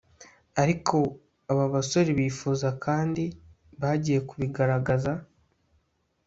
Ariko 0.61 0.95
aba 1.51 1.65
basore 1.73 2.09
bifuza 2.19 2.67
Kandi 2.85 3.23
bagiye 3.81 4.19
kubigaragaza 4.29 5.11